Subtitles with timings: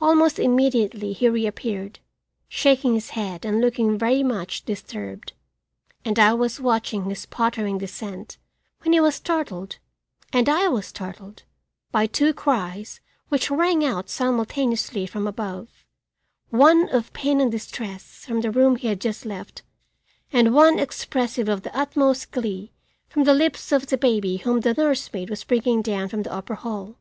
[0.00, 1.98] Almost immediately he reappeared,
[2.48, 5.32] shaking his head and looking very much disturbed,
[6.04, 8.38] and I was watching his pottering descent
[8.82, 9.78] when he was startled,
[10.32, 11.42] and I was startled,
[11.90, 15.84] by two cries which rang out simultaneously from above,
[16.50, 19.62] one of pain and distress from the room he had just left,
[20.32, 22.70] and one expressive of the utmost glee
[23.08, 26.54] from the lips of the baby whom the nursemaid was bringing down from the upper
[26.54, 26.98] hall.